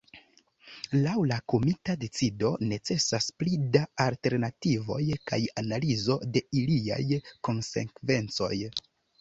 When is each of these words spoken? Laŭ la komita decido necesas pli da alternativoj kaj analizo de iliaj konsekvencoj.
Laŭ 1.01 1.11
la 1.31 1.35
komita 1.53 1.95
decido 2.03 2.49
necesas 2.71 3.27
pli 3.43 3.53
da 3.77 3.83
alternativoj 4.07 4.99
kaj 5.33 5.41
analizo 5.65 6.19
de 6.35 6.45
iliaj 6.63 7.03
konsekvencoj. 7.51 8.55